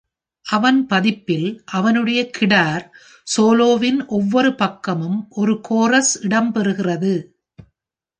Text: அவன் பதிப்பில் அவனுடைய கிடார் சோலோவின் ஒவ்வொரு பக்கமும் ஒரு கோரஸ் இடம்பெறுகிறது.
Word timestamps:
அவன் 0.45 0.85
பதிப்பில் 0.85 1.49
அவனுடைய 1.71 2.29
கிடார் 2.37 2.85
சோலோவின் 3.37 3.99
ஒவ்வொரு 4.07 4.55
பக்கமும் 4.55 5.27
ஒரு 5.29 5.59
கோரஸ் 5.61 6.27
இடம்பெறுகிறது. 6.27 7.13